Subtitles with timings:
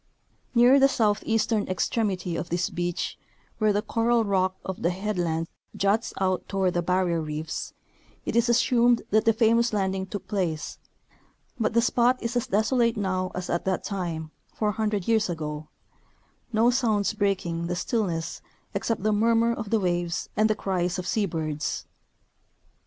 [0.55, 3.19] Near the south eastern extremity of this beach,
[3.59, 7.73] where the coral rock of the head land juts out toward the barrier reefs,
[8.25, 10.79] it is assumed that the famous landing took place;
[11.59, 15.67] but the spot is as desolate now as at that time, four hundred years ago,
[16.51, 18.41] no sounds breaking the stillness
[18.73, 21.85] except the murmur of the waves and the cries of sea birds.